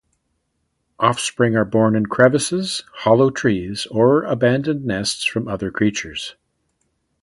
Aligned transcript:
Offspring 0.99 1.55
are 1.55 1.63
born 1.63 1.95
in 1.95 2.07
crevices, 2.07 2.83
hollow 2.91 3.29
trees, 3.29 3.85
or 3.91 4.23
abandoned 4.23 4.83
nests 4.83 5.25
from 5.25 5.47
other 5.47 5.69
creatures. 5.69 6.35